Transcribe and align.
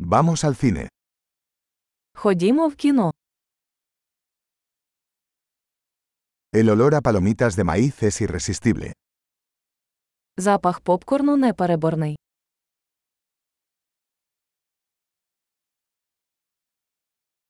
Vamos 0.00 0.44
al 0.44 0.54
cine. 0.54 0.88
Ходімо 2.14 2.68
в 2.68 2.74
кіно. 2.76 3.12
El 6.52 6.68
olor 6.70 6.94
a 6.94 7.00
palomitas 7.00 7.56
de 7.56 7.64
maíz 7.64 8.02
es 8.02 8.20
irresistible. 8.20 8.92
Запах 10.36 10.80
попкорну 10.80 11.36
непереборний. 11.36 12.16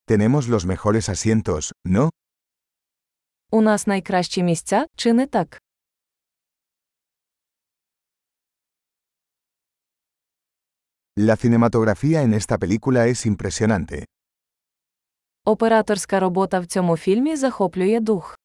Tenemos 0.07 0.49
los 0.49 0.65
mejores 0.67 1.09
asientos, 1.09 1.73
¿no? 1.85 2.11
У 3.51 3.61
нас 3.63 3.87
найкращі 3.87 4.43
місця, 4.43 4.87
чи 4.97 5.13
не 5.13 5.27
так? 5.27 5.63
La 11.21 11.35
cinematografía 11.37 12.23
en 12.23 12.33
esta 12.33 12.59
película 12.59 13.09
es 13.09 13.27
impresionante. 13.27 14.05
Операторська 15.45 16.21
робота 16.21 16.61
в 16.61 16.67
цьому 16.67 16.97
фільмі 16.97 17.37
захоплює 17.37 18.01
дух. 18.01 18.39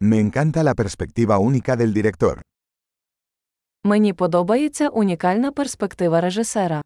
Me 0.00 0.18
encanta 0.20 0.62
la 0.64 0.74
perspectiva 0.74 1.38
única 1.38 1.76
del 1.76 1.92
director. 1.92 2.40
Мені 3.84 4.12
подобається 4.12 4.88
унікальна 4.88 5.52
перспектива 5.52 6.20
режисера. 6.20 6.82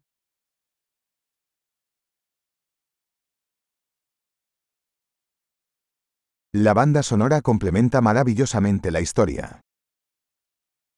La 6.54 6.72
banda 6.74 7.02
sonora 7.02 7.40
complementa 7.42 8.00
maravillosamente 8.00 8.90
la 8.90 9.00
historia. 9.00 9.60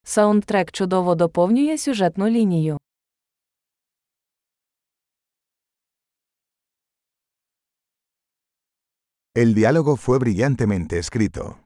Саундтрек 0.04 0.72
чудово 0.72 1.14
доповнює 1.14 1.78
сюжетну 1.78 2.28
лінію. 2.28 2.78
El 9.34 9.54
diálogo 9.54 9.96
fue 9.96 10.18
brillantemente 10.18 10.98
escrito. 10.98 11.58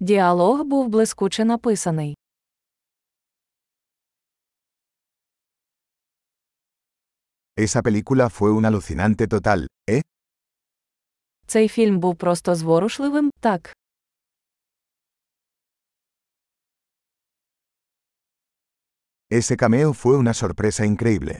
Діалог 0.00 0.64
був 0.64 0.88
блискуче 0.88 1.44
написаний. 1.44 2.14
Esa 7.56 7.82
película 7.82 8.30
fue 8.30 8.50
un 8.52 8.64
alucinante 8.64 9.26
total, 9.28 9.66
¿eh? 9.66 9.73
Цей 11.47 11.67
фільм 11.67 11.99
був 11.99 12.15
просто 12.15 12.55
зворушливим, 12.55 13.31
так. 13.39 13.73
Ese 19.29 19.57
cameo 19.57 19.93
fue 19.93 20.17
una 20.17 20.33
sorpresa 20.33 20.85
increíble. 20.85 21.39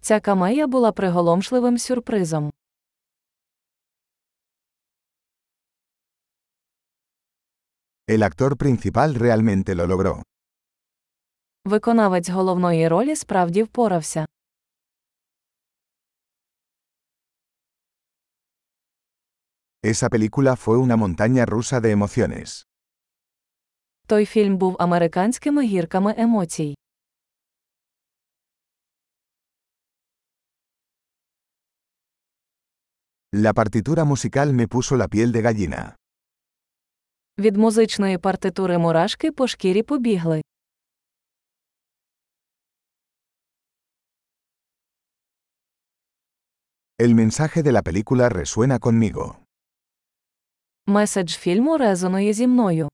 Ця 0.00 0.20
камея 0.20 0.66
була 0.66 0.92
приголомшливим 0.92 1.78
сюрпризом. 1.78 2.52
El 8.08 8.22
actor 8.22 8.56
principal 8.56 9.14
realmente 9.14 9.74
lo 9.74 9.86
logró. 9.86 10.22
Виконавець 11.64 12.30
головної 12.30 12.88
ролі 12.88 13.16
справді 13.16 13.62
впорався. 13.62 14.26
Esa 19.85 20.09
película 20.09 20.55
fue 20.55 20.77
una 20.77 20.95
montaña 20.95 21.45
rusa 21.45 21.79
de 21.79 21.91
emociones. 21.91 22.65
Той 24.07 24.25
фільм 24.25 24.57
був 24.57 24.75
американськими 24.79 25.63
гірками 25.65 26.15
емоцій. 26.17 26.75
La 33.33 33.53
partitura 33.53 34.03
musical 34.03 34.53
me 34.53 34.67
puso 34.67 34.97
la 34.97 35.07
piel 35.07 35.31
de 35.31 35.41
gallina. 35.41 35.95
Від 37.37 37.57
музичної 37.57 38.17
партитури 38.17 38.77
мурашки 38.77 39.31
по 39.31 39.47
шкірі 39.47 39.83
побігли. 39.83 40.41
El 46.99 47.15
mensaje 47.15 47.63
de 47.63 47.71
la 47.71 47.81
película 47.81 48.29
resuena 48.29 48.79
conmigo. 48.79 49.41
Меседж 50.88 51.30
фільму 51.36 51.78
резонує 51.78 52.32
зі 52.32 52.46
мною. 52.46 52.88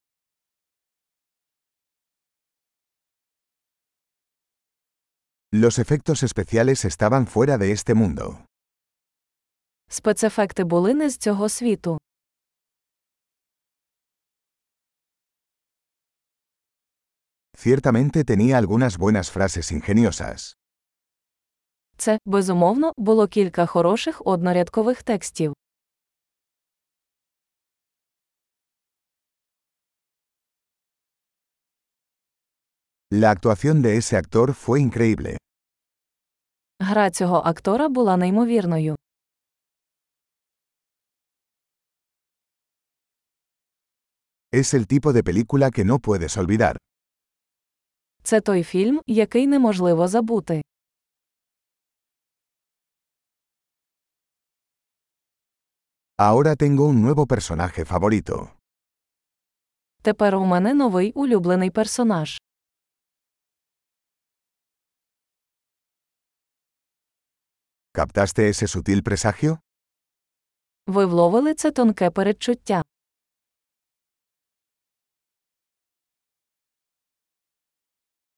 Los 5.53 5.79
efectos 5.79 6.23
especiales 6.23 6.85
estaban 6.85 7.27
fuera 7.27 7.59
de 7.59 7.73
este 7.73 7.95
mundo. 7.95 8.39
Спецефекти 9.89 10.65
були 10.65 10.95
не 10.95 11.11
з 11.11 11.17
цього 11.17 11.49
світу. 11.49 11.99
Ciertamente 17.57 18.25
tenía 18.25 18.57
algunas 18.59 18.97
buenas 18.99 19.31
frases 19.31 19.73
ingeniosas. 19.73 20.55
Це, 21.97 22.19
безумовно, 22.25 22.93
було 22.97 23.29
кілька 23.29 23.67
хороших 23.67 24.23
однорядкових 24.27 25.03
текстів. 25.03 25.55
La 33.12 33.32
actuación 33.32 33.82
de 33.82 33.98
ese 33.98 34.18
actor 34.18 34.54
fue 34.54 34.82
increíble. 34.82 35.38
Гра 36.80 37.12
цього 37.12 37.42
актора 37.46 37.90
була 37.90 38.18
неймовірною. 38.18 38.96
Es 44.52 44.74
el 44.74 44.88
tipo 44.88 45.14
de 45.14 45.24
película 45.24 45.72
que 45.72 45.86
no 45.86 46.00
puedes 46.00 46.38
olvidar. 46.38 46.78
Це 48.24 48.42
той 48.42 48.64
фільм, 48.64 49.02
який 49.08 49.48
неможливо 49.48 50.08
забути. 50.08 50.62
Ahora 56.18 56.56
tengo 56.56 56.88
un 56.88 57.02
nuevo 57.02 57.26
personaje 57.28 57.86
favorito. 57.86 58.50
Тепер 60.02 60.36
у 60.36 60.46
мене 60.46 60.74
новий 60.74 61.12
улюблений 61.12 61.70
персонаж. 61.72 62.38
¿Captaste 68.03 68.49
ese 68.49 68.67
sutil 68.67 69.03
presagio? 69.03 69.59
Ви 70.87 71.05
вловили 71.07 71.55
це 71.55 71.71
тонке 71.71 72.11
передчуття. 72.11 72.83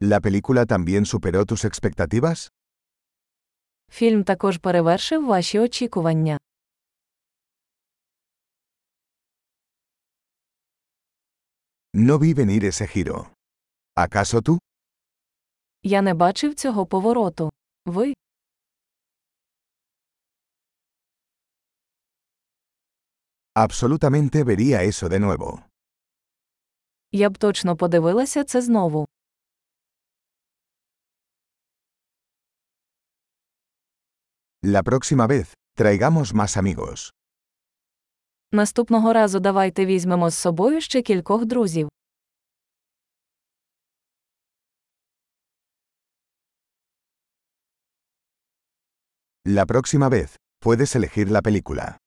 ¿La 0.00 0.20
película 0.20 0.66
también 0.66 1.04
superó 1.06 1.46
tus 1.46 1.64
expectativas? 1.64 2.48
Фільм 3.90 4.24
також 4.24 4.58
перевершив 4.58 5.26
ваші 5.26 5.58
очікування. 5.58 6.38
No 11.94 12.18
vi 12.18 12.34
venir 12.34 12.64
ese 12.64 12.86
giro. 12.86 13.30
¿Acaso 13.96 14.42
tú? 14.42 14.58
Я 15.82 16.02
не 16.02 16.14
бачив 16.14 16.54
цього 16.54 16.86
повороту. 16.86 17.50
Ви? 17.86 18.14
Absolutamente 23.56 24.42
vería 24.42 24.82
eso 24.82 25.08
de 25.08 25.20
nuevo. 25.20 25.62
Я 27.12 27.30
б 27.30 27.38
точно 27.38 27.76
подивилася 27.76 28.44
це 28.44 28.62
знову. 28.62 29.06
La 34.64 34.82
próxima 34.82 35.26
vez, 35.26 35.54
traigamos 35.76 36.32
más 36.34 36.56
amigos. 36.56 37.10
Наступного 38.52 39.12
разу 39.12 39.40
давайте 39.40 39.86
візьмемо 39.86 40.30
з 40.30 40.34
собою 40.34 40.80
ще 40.80 41.02
кількох 41.02 41.44
друзів. 41.44 41.88
La 49.46 49.66
próxima 49.66 50.08
vez, 50.08 50.36
puedes 50.60 50.96
elegir 50.96 51.28
la 51.30 51.42
película. 51.42 51.98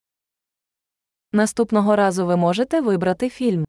Наступного 1.38 1.96
разу 1.96 2.26
ви 2.26 2.36
можете 2.36 2.82
вибрати 2.82 3.30
фільм. 3.30 3.66